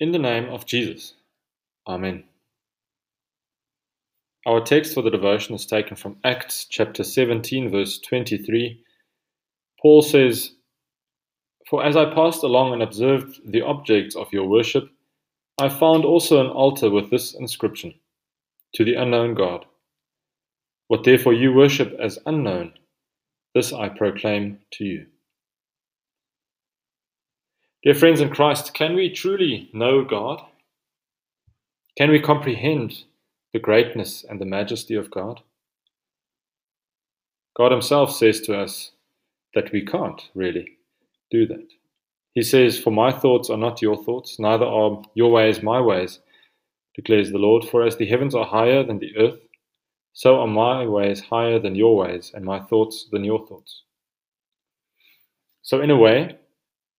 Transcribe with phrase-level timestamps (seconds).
[0.00, 1.14] In the name of Jesus.
[1.88, 2.22] Amen.
[4.46, 8.80] Our text for the devotion is taken from Acts chapter 17, verse 23.
[9.82, 10.52] Paul says,
[11.68, 14.88] For as I passed along and observed the objects of your worship,
[15.60, 17.94] I found also an altar with this inscription
[18.76, 19.64] To the unknown God.
[20.86, 22.74] What therefore you worship as unknown,
[23.52, 25.06] this I proclaim to you.
[27.88, 30.42] Dear friends in Christ, can we truly know God?
[31.96, 33.04] Can we comprehend
[33.54, 35.40] the greatness and the majesty of God?
[37.56, 38.90] God Himself says to us
[39.54, 40.68] that we can't really
[41.30, 41.66] do that.
[42.34, 46.20] He says, For my thoughts are not your thoughts, neither are your ways my ways,
[46.94, 47.64] declares the Lord.
[47.64, 49.40] For as the heavens are higher than the earth,
[50.12, 53.84] so are my ways higher than your ways, and my thoughts than your thoughts.
[55.62, 56.36] So, in a way,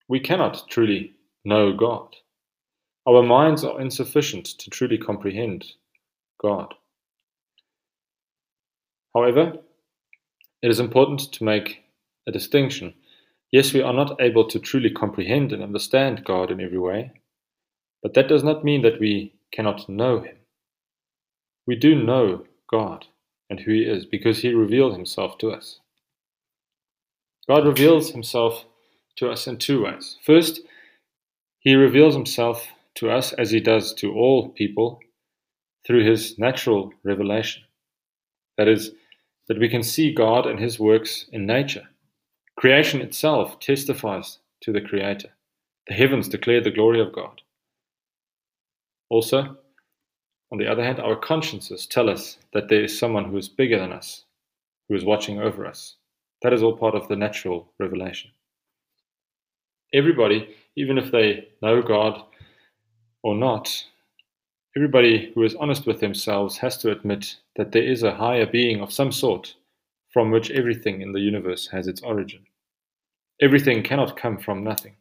[0.09, 1.13] we cannot truly
[1.45, 2.15] know God.
[3.07, 5.65] Our minds are insufficient to truly comprehend
[6.41, 6.73] God.
[9.13, 9.53] However,
[10.61, 11.83] it is important to make
[12.27, 12.93] a distinction.
[13.51, 17.11] Yes, we are not able to truly comprehend and understand God in every way,
[18.03, 20.35] but that does not mean that we cannot know Him.
[21.65, 23.05] We do know God
[23.49, 25.79] and who He is because He revealed Himself to us.
[27.47, 28.65] God reveals Himself
[29.19, 30.17] to us in two ways.
[30.25, 30.61] First,
[31.59, 34.99] he reveals himself to us as he does to all people
[35.85, 37.63] through his natural revelation.
[38.57, 38.91] That is,
[39.47, 41.87] that we can see God and his works in nature.
[42.57, 45.29] Creation itself testifies to the Creator.
[45.87, 47.41] The heavens declare the glory of God.
[49.09, 49.57] Also,
[50.51, 53.79] on the other hand, our consciences tell us that there is someone who is bigger
[53.79, 54.23] than us,
[54.87, 55.95] who is watching over us.
[56.41, 58.31] That is all part of the natural revelation
[59.93, 62.21] everybody, even if they know God
[63.23, 63.85] or not,
[64.75, 68.81] everybody who is honest with themselves has to admit that there is a higher being
[68.81, 69.55] of some sort
[70.11, 72.45] from which everything in the universe has its origin.
[73.41, 74.95] Everything cannot come from nothing.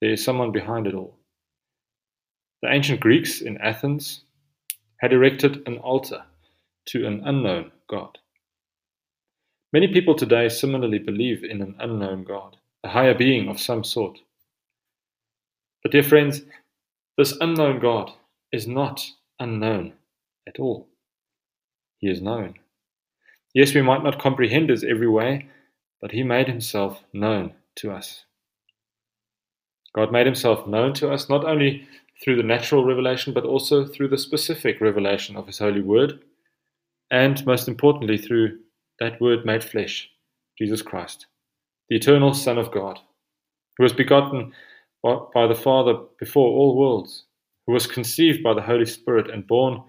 [0.00, 1.18] There is someone behind it all.
[2.62, 4.22] The ancient Greeks in Athens
[4.98, 6.22] had erected an altar
[6.86, 8.18] to an unknown God.
[9.72, 14.18] Many people today similarly believe in an unknown God a higher being of some sort.
[15.82, 16.42] But, dear friends,
[17.16, 18.12] this unknown God
[18.52, 19.04] is not
[19.38, 19.92] unknown
[20.46, 20.88] at all.
[21.98, 22.54] He is known.
[23.54, 25.46] Yes, we might not comprehend his every way,
[26.00, 28.24] but he made himself known to us.
[29.94, 31.88] God made himself known to us not only
[32.22, 36.20] through the natural revelation, but also through the specific revelation of his holy word,
[37.10, 38.58] and most importantly, through
[39.00, 40.10] that word made flesh,
[40.58, 41.26] Jesus Christ
[41.88, 42.98] the eternal Son of God,
[43.76, 44.52] who was begotten
[45.02, 47.24] by the Father before all worlds,
[47.66, 49.82] who was conceived by the Holy Spirit and born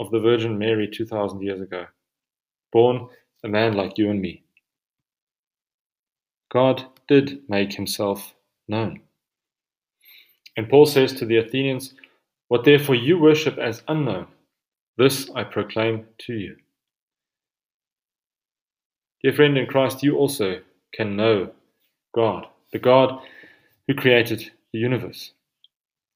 [0.00, 1.86] of the Virgin Mary 2,000 years ago,
[2.72, 3.08] born
[3.44, 4.42] a man like you and me.
[6.52, 8.34] God did make himself
[8.68, 9.00] known.
[10.56, 11.94] And Paul says to the Athenians,
[12.48, 14.28] What therefore you worship as unknown,
[14.96, 16.56] this I proclaim to you.
[19.22, 20.60] Dear friend in Christ, you also
[20.94, 21.50] can know
[22.14, 23.20] God, the God
[23.86, 25.32] who created the universe.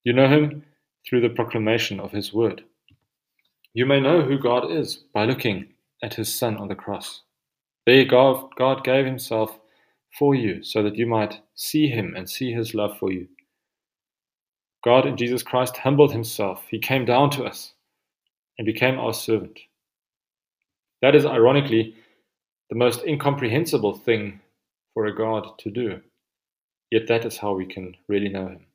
[0.03, 0.63] You know him
[1.07, 2.63] through the proclamation of his word.
[3.73, 5.67] You may know who God is by looking
[6.01, 7.21] at his Son on the cross.
[7.85, 9.59] There, God, God gave himself
[10.17, 13.27] for you so that you might see him and see his love for you.
[14.83, 16.63] God in Jesus Christ humbled himself.
[16.69, 17.73] He came down to us
[18.57, 19.59] and became our servant.
[21.01, 21.95] That is ironically
[22.69, 24.39] the most incomprehensible thing
[24.99, 26.01] for a God to do.
[26.91, 28.65] Yet that is how we can really know Him.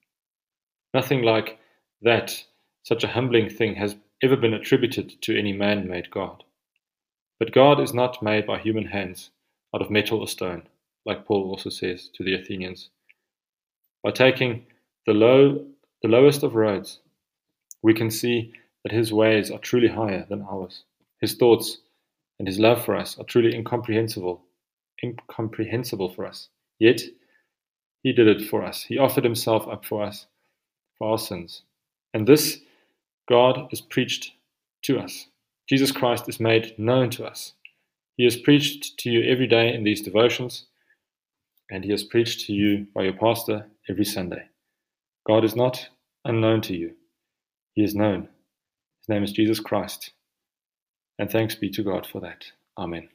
[0.95, 1.59] Nothing like
[2.01, 2.43] that,
[2.83, 6.43] such a humbling thing, has ever been attributed to any man made God.
[7.39, 9.33] But God is not made by human hands
[9.75, 10.63] out of metal or stone,
[11.05, 12.89] like Paul also says to the Athenians.
[14.03, 14.65] By taking
[15.05, 15.63] the, low,
[16.01, 17.01] the lowest of roads,
[17.83, 20.85] we can see that his ways are truly higher than ours.
[21.21, 21.83] His thoughts
[22.39, 24.43] and his love for us are truly incomprehensible
[25.03, 26.49] incomprehensible for us.
[26.79, 27.03] Yet,
[28.03, 28.85] He did it for us.
[28.85, 30.27] He offered Himself up for us,
[30.99, 31.63] for our sins.
[32.13, 32.61] And this
[33.29, 34.33] God is preached
[34.83, 35.27] to us.
[35.69, 37.55] Jesus Christ is made known to us.
[38.17, 40.67] He is preached to you every day in these devotions,
[41.71, 44.49] and He is preached to you by your pastor every Sunday.
[45.27, 45.89] God is not
[46.25, 46.95] unknown to you,
[47.73, 48.29] He is known.
[49.01, 50.13] His name is Jesus Christ.
[51.19, 52.45] And thanks be to God for that.
[52.79, 53.09] Amen.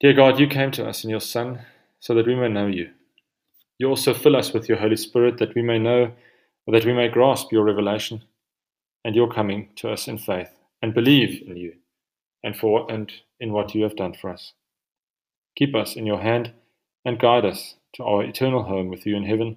[0.00, 1.60] Dear God, you came to us in your Son
[2.00, 2.90] so that we may know you.
[3.78, 6.12] you also fill us with your Holy Spirit that we may know,
[6.66, 8.22] or that we may grasp your revelation
[9.04, 10.50] and your coming to us in faith
[10.82, 11.74] and believe in you
[12.44, 13.10] and for and
[13.40, 14.52] in what you have done for us.
[15.56, 16.52] Keep us in your hand
[17.04, 19.56] and guide us to our eternal home with you in heaven,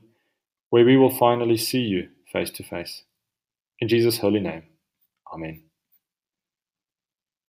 [0.69, 3.03] where we will finally see you face to face.
[3.79, 4.63] In Jesus' holy name,
[5.33, 5.68] Amen.